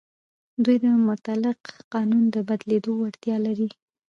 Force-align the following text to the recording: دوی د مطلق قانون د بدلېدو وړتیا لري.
دوی 0.63 0.77
د 0.85 0.85
مطلق 1.07 1.59
قانون 1.93 2.23
د 2.35 2.37
بدلېدو 2.49 2.91
وړتیا 3.01 3.35
لري. 3.45 3.69